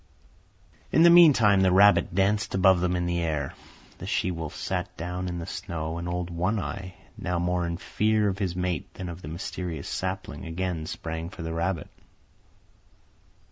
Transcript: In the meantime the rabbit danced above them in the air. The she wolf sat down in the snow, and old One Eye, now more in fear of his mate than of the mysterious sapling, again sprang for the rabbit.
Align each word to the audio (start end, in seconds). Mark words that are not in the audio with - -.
In 0.91 1.03
the 1.03 1.11
meantime 1.11 1.61
the 1.61 1.71
rabbit 1.71 2.15
danced 2.15 2.55
above 2.55 2.81
them 2.81 2.95
in 2.95 3.05
the 3.05 3.19
air. 3.19 3.53
The 3.99 4.07
she 4.07 4.31
wolf 4.31 4.55
sat 4.55 4.97
down 4.97 5.27
in 5.27 5.37
the 5.37 5.45
snow, 5.45 5.99
and 5.99 6.07
old 6.07 6.31
One 6.31 6.57
Eye, 6.59 6.95
now 7.19 7.37
more 7.37 7.67
in 7.67 7.77
fear 7.77 8.27
of 8.27 8.39
his 8.39 8.55
mate 8.55 8.91
than 8.95 9.09
of 9.09 9.21
the 9.21 9.27
mysterious 9.27 9.87
sapling, 9.87 10.43
again 10.43 10.87
sprang 10.87 11.29
for 11.29 11.43
the 11.43 11.53
rabbit. 11.53 11.91